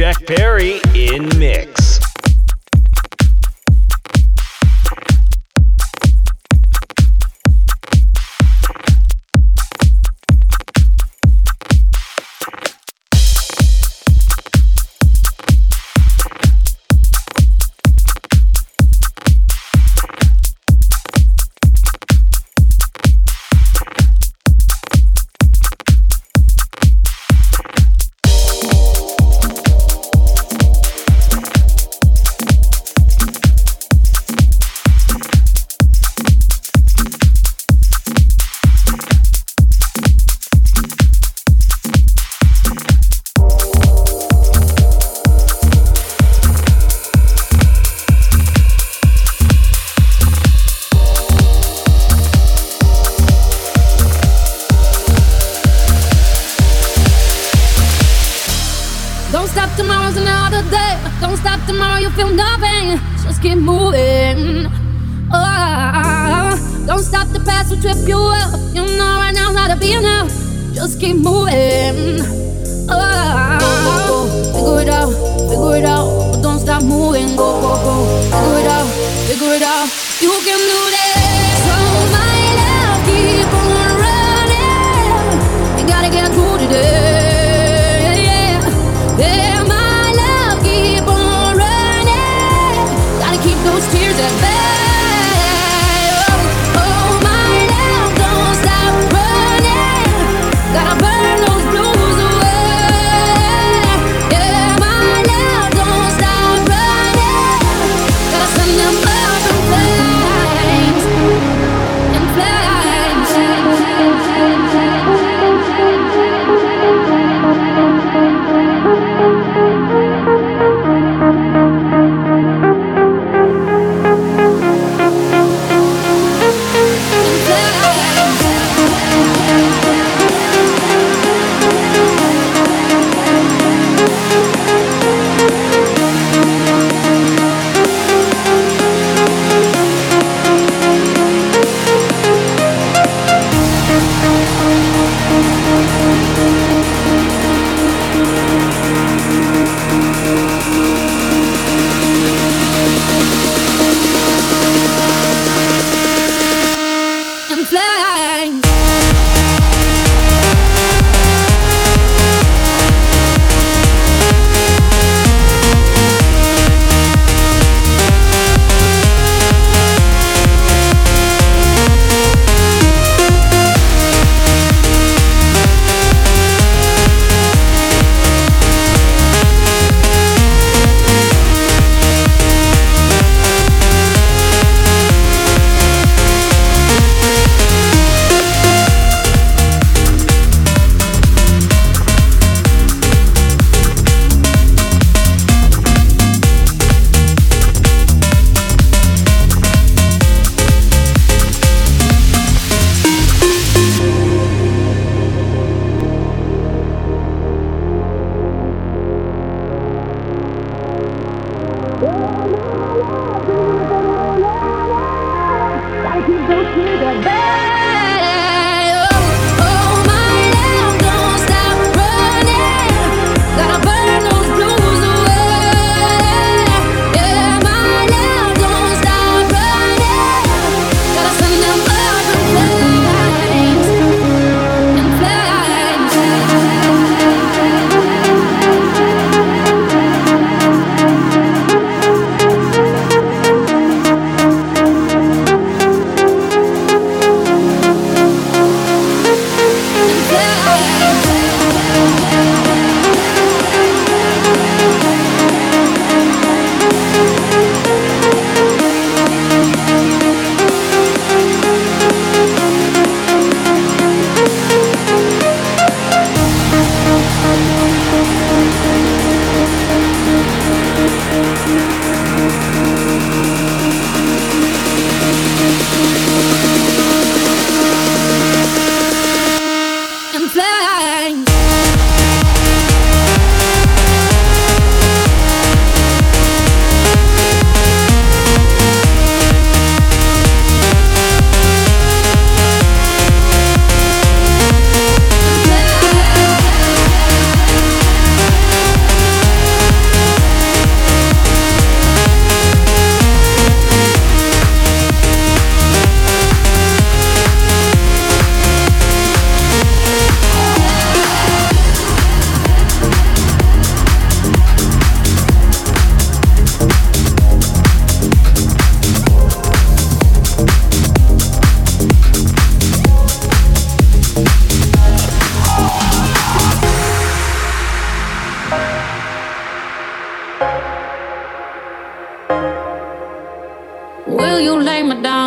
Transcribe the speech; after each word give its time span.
Jack 0.00 0.24
Perry 0.24 0.80
in 0.94 1.28
mix. 1.38 1.89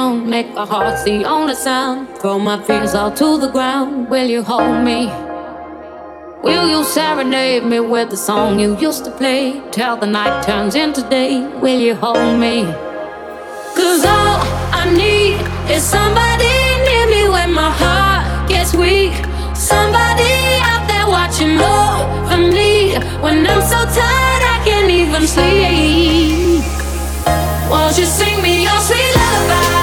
sound, 0.04 0.28
make 0.30 0.48
our 0.58 0.68
hearts 0.68 1.04
the 1.04 1.24
only 1.26 1.56
sound. 1.56 2.08
Throw 2.20 2.38
my 2.40 2.62
fears 2.64 2.94
all 2.94 3.12
to 3.12 3.38
the 3.38 3.50
ground. 3.52 4.10
Will 4.10 4.28
you 4.36 4.42
hold 4.44 4.84
me? 4.84 5.00
Will 6.44 6.68
you 6.74 6.84
serenade 6.84 7.64
me 7.72 7.80
with 7.80 8.10
the 8.10 8.18
song 8.18 8.60
you 8.60 8.78
used 8.88 9.06
to 9.06 9.12
play? 9.12 9.62
Till 9.72 9.96
the 9.98 10.06
night 10.06 10.44
turns 10.44 10.76
into 10.76 11.02
day, 11.10 11.34
will 11.64 11.80
you 11.88 11.96
hold 11.96 12.38
me? 12.46 12.58
Cause 13.78 14.04
all 14.16 14.38
I 14.80 14.84
need 15.04 15.38
is 15.76 15.84
somebody 15.96 16.54
near 16.88 17.06
me 17.16 17.22
when 17.36 17.50
my 17.62 17.72
heart 17.82 18.50
gets 18.50 18.72
weak. 18.74 19.16
Somebody 19.72 20.34
out 20.72 20.84
there 20.92 21.08
watching 21.18 21.56
over 21.76 22.38
me 22.58 22.98
when 23.24 23.38
I'm 23.52 23.64
so 23.74 23.80
tired 24.00 24.44
I 24.56 24.58
can't 24.68 24.92
even 25.02 25.24
sleep. 25.36 26.64
Won't 27.72 27.98
you 27.98 28.06
sing 28.06 28.38
me 28.44 28.64
your 28.64 28.80
sweet 28.88 29.16
lullaby? 29.16 29.83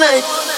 night. 0.00 0.49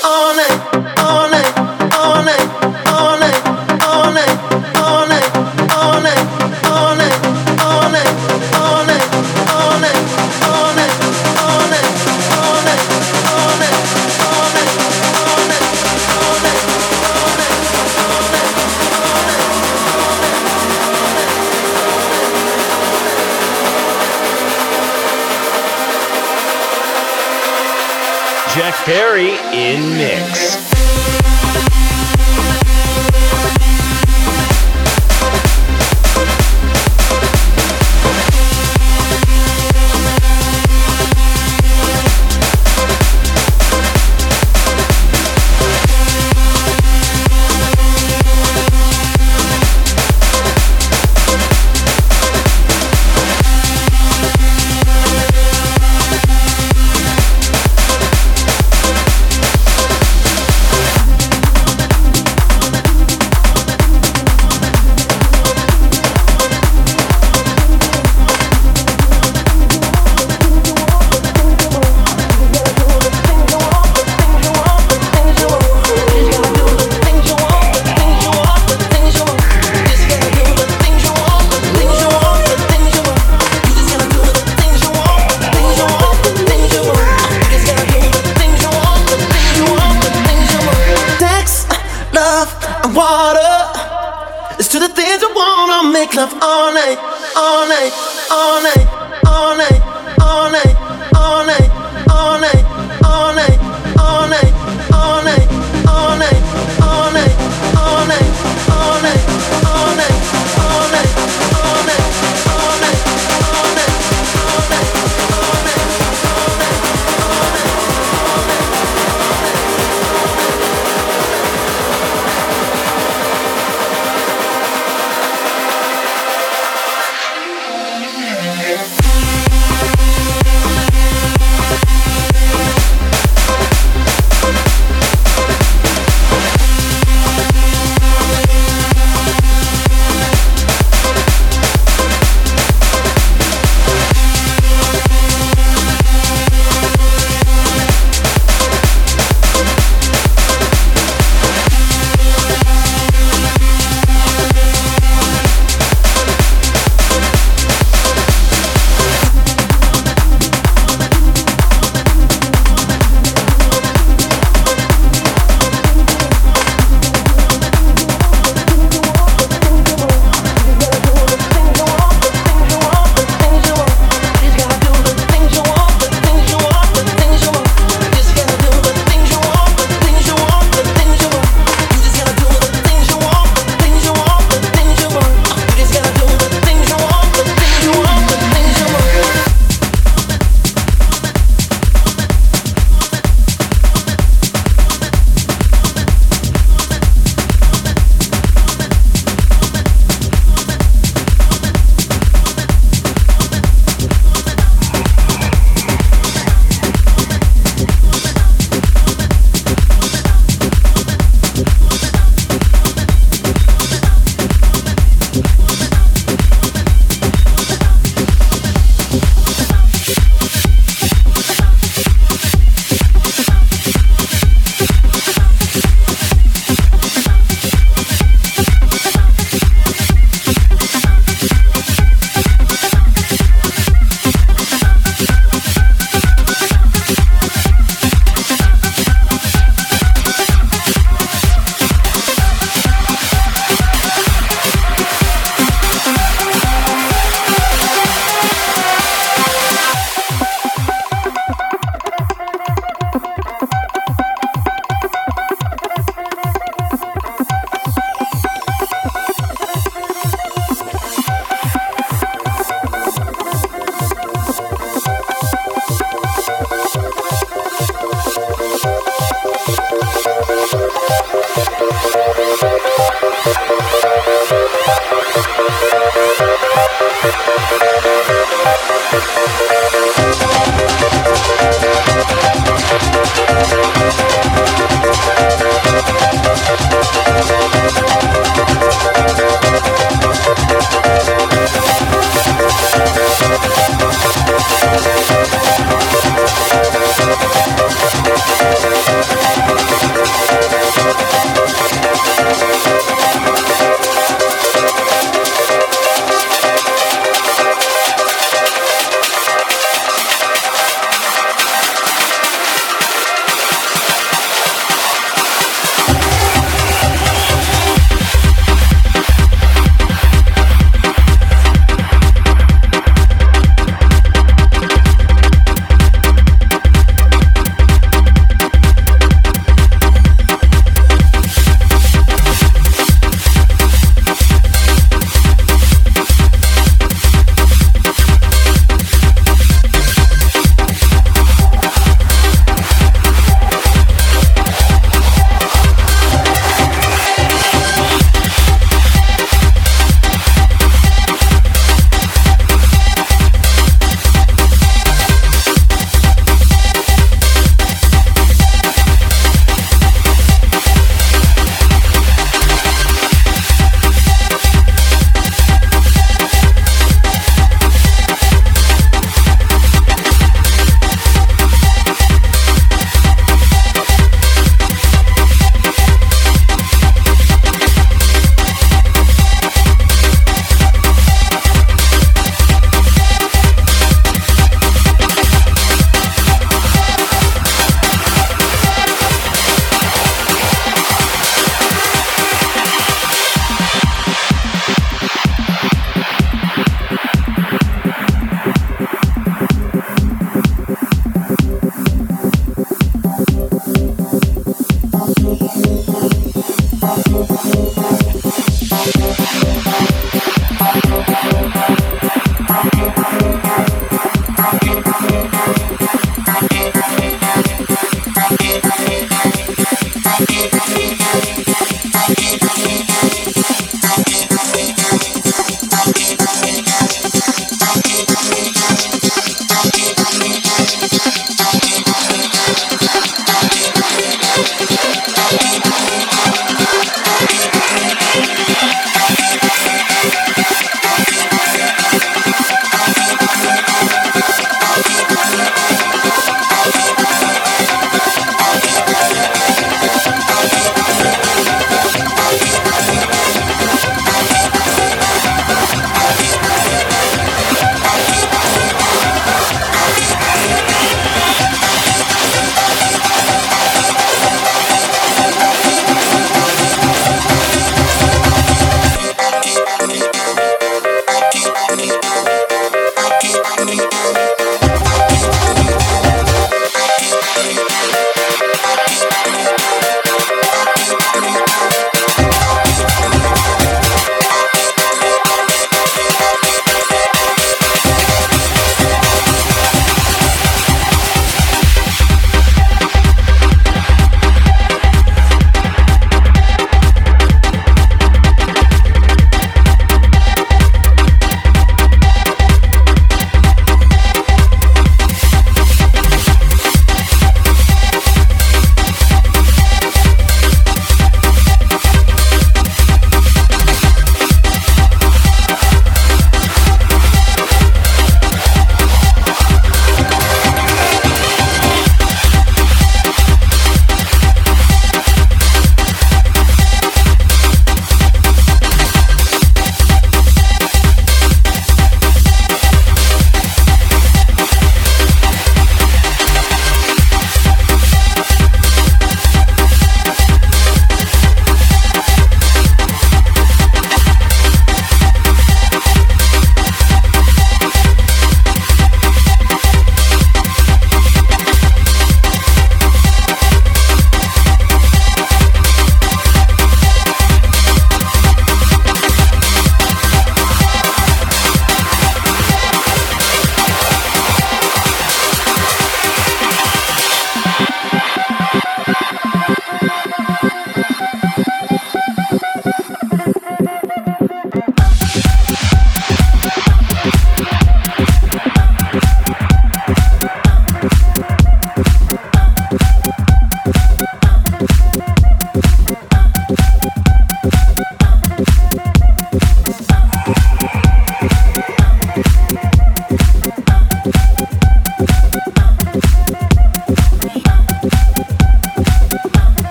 wanna 95.42 95.92
make 95.92 96.14
love 96.14 96.34
all 96.42 96.72
night, 96.72 96.98
all 97.36 97.66
night, 97.68 97.92
all 98.30 98.62
night, 98.62 98.86
all 99.26 99.56
night, 99.56 99.82
all 99.84 99.90
night. 99.90 99.92
All 100.20 100.50
night. 100.50 100.81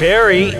Jack 0.00 0.59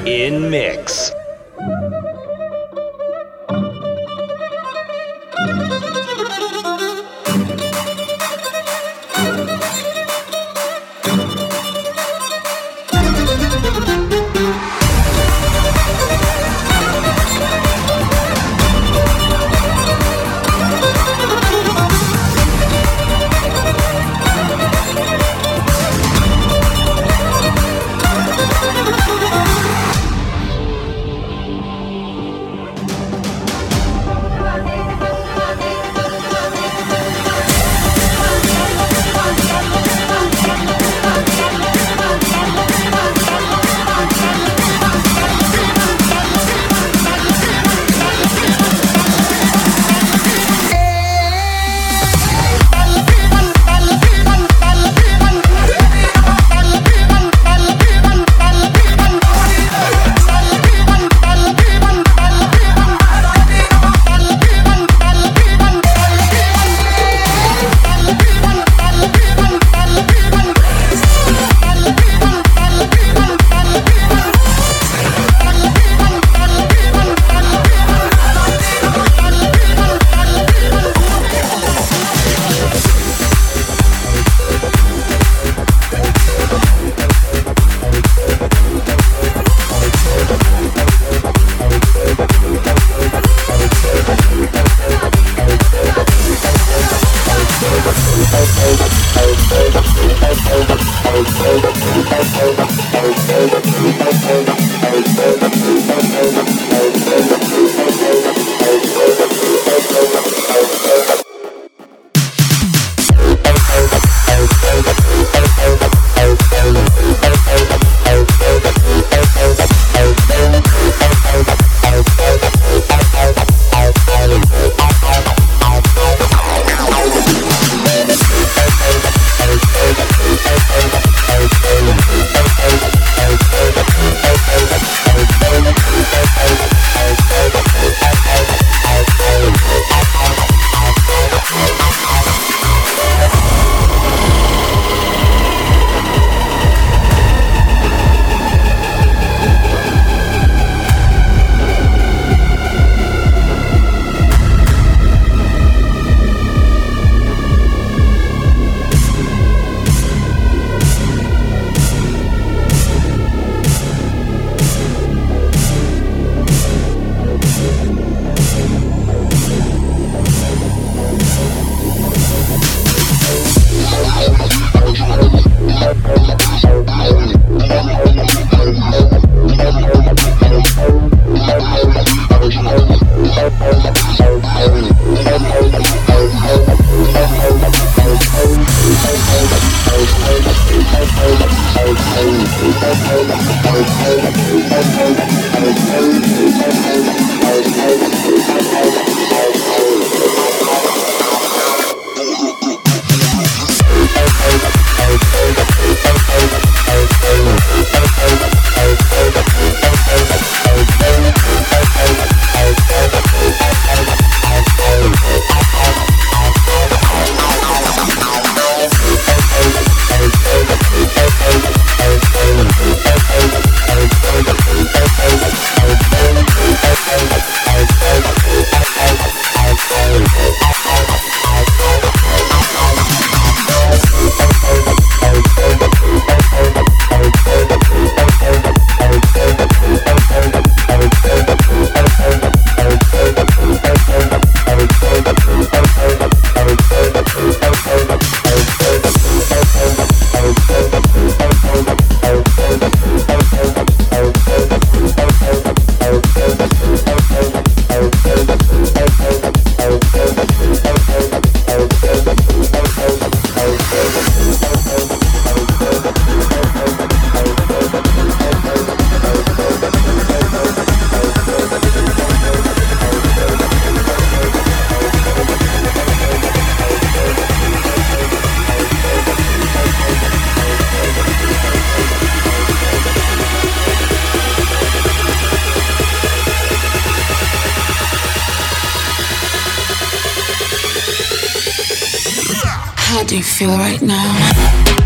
How 293.11 293.25
do 293.25 293.37
you 293.37 293.43
feel 293.43 293.71
right 293.71 294.01
now? 294.01 295.00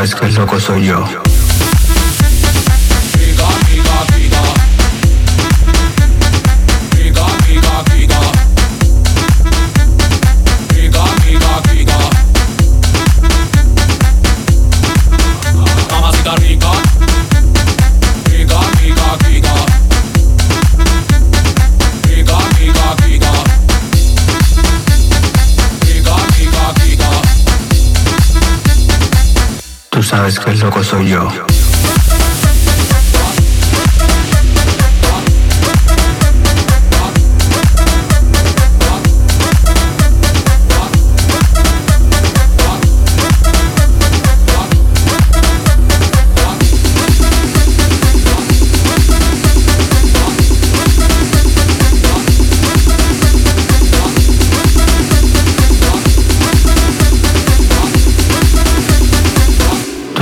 Sabes 0.00 0.14
que 0.14 0.26
el 0.28 0.34
loco 0.34 0.58
soy 0.58 0.86
yo. 0.86 1.29
Sabes 30.30 30.44
que 30.44 30.50
el 30.52 30.60
loco 30.60 30.84
soy 30.84 31.08
yo. 31.08 31.49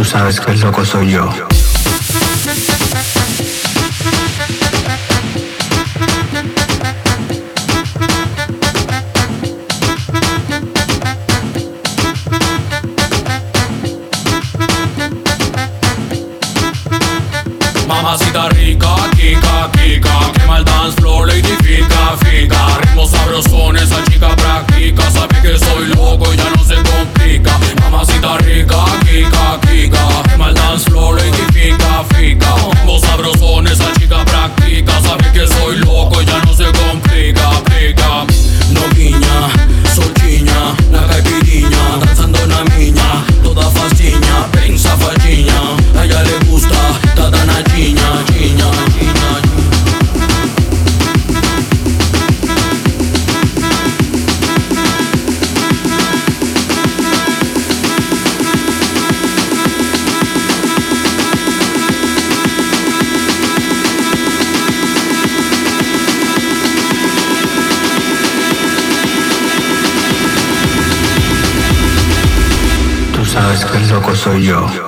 Sabes 0.08 0.40
que 0.40 0.52
el 0.52 0.60
loco 0.60 0.86
soy 0.86 1.10
yo. 1.10 1.57
Soy 74.28 74.44
yo. 74.44 74.87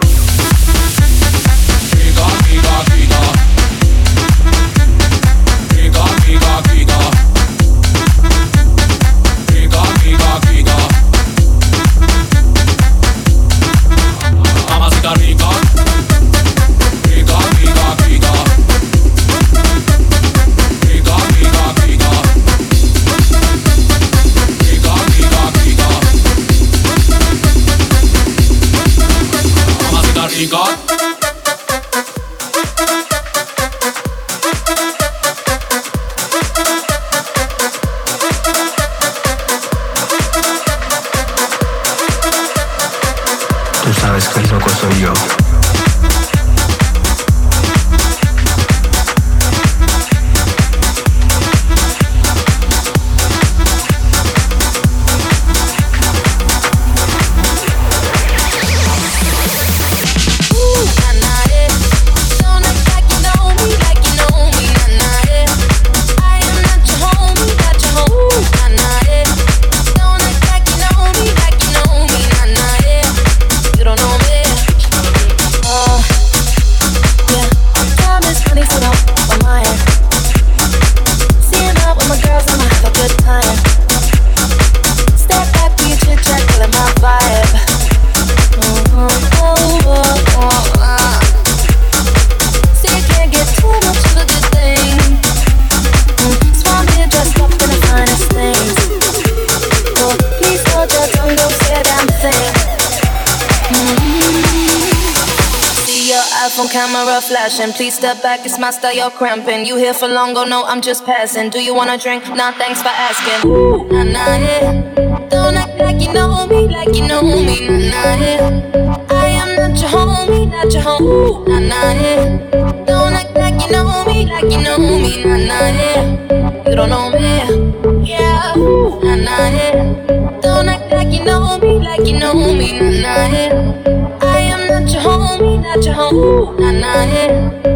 Style, 108.72 108.94
you're 108.94 109.10
cramping. 109.10 109.66
You 109.66 109.76
here 109.76 109.94
for 109.94 110.08
long, 110.08 110.34
go 110.34 110.44
no, 110.44 110.64
I'm 110.64 110.80
just 110.80 111.04
passing. 111.04 111.50
Do 111.50 111.62
you 111.62 111.74
wanna 111.74 111.98
drink? 111.98 112.28
Nah, 112.28 112.52
thanks 112.52 112.80
for 112.82 112.88
asking. 112.88 113.50
Ooh, 113.50 113.84
nah, 113.88 114.02
nah, 114.04 114.36
yeah. 114.36 115.28
Don't 115.28 115.56
act 115.56 115.78
like 115.78 116.00
you 116.00 116.12
know 116.12 116.46
me, 116.46 116.68
like 116.68 116.94
you 116.94 117.06
know 117.06 117.22
me, 117.22 117.66
nah, 117.68 117.78
nah, 117.78 118.14
yeah. 118.14 119.06
I 119.10 119.28
am 119.28 119.56
not 119.56 119.80
your 119.80 119.90
homie, 119.90 120.50
not 120.50 120.72
your 120.72 120.82
home. 120.82 121.02
Ooh, 121.02 121.44
nah, 121.46 121.58
nah, 121.60 121.92
yeah. 121.92 122.84
Don't 122.86 123.14
act 123.14 123.34
like 123.34 123.60
you 123.60 123.72
know 123.72 124.04
me, 124.06 124.26
like 124.26 124.44
you 124.44 124.62
know 124.62 124.78
me, 124.78 125.24
nah, 125.24 125.36
nah, 125.36 125.68
yeah. 125.68 126.68
You 126.68 126.76
don't 126.76 126.90
know 126.90 127.10
me, 127.10 128.06
yeah. 128.06 128.56
Ooh, 128.56 129.00
nah, 129.02 129.16
nah, 129.16 129.48
yeah. 129.48 130.40
Don't 130.40 130.68
act 130.68 130.90
like 130.92 131.12
you 131.12 131.24
know 131.24 131.58
me, 131.58 131.78
like 131.78 132.06
you 132.06 132.18
know 132.18 132.34
me, 132.34 132.78
nah, 132.78 132.90
nah, 132.90 133.26
yeah. 133.28 134.18
I 134.20 134.40
am 134.40 134.68
not 134.68 134.92
your 134.92 135.02
homie, 135.02 135.62
not 135.62 135.84
your 135.84 135.94
home. 135.94 136.14
Ooh, 136.14 136.56
nah, 136.58 136.70
nah, 136.72 137.04
yeah. 137.04 137.69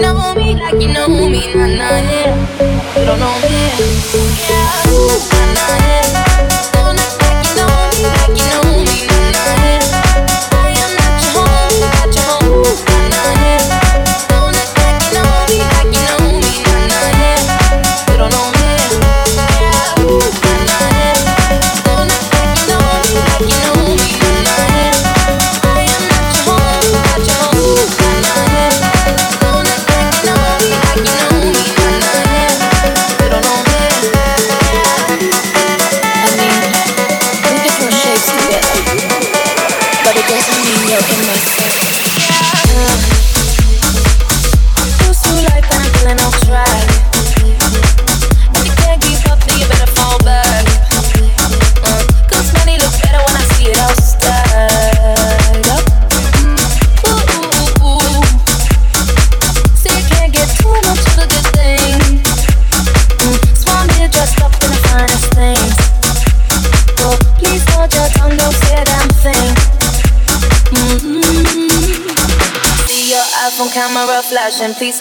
Know 0.00 0.34
me, 0.34 0.54
like 0.54 0.80
you 0.80 0.92
know 0.92 1.08
me, 1.08 1.52
nah, 1.54 1.66
nah, 1.66 1.98
yeah. 1.98 2.98
You 2.98 3.04
don't 3.04 3.18
know 3.18 3.34
me, 3.42 4.27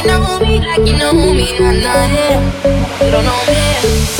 You 0.00 0.06
know 0.06 0.40
me, 0.40 0.60
like 0.60 0.86
you 0.86 0.96
know 0.96 1.12
me, 1.12 1.58
nah, 1.58 1.72
nah, 1.72 2.06
yeah. 2.06 3.04
You 3.04 3.10
don't 3.10 3.22
know 3.22 3.44
me, 3.46 4.19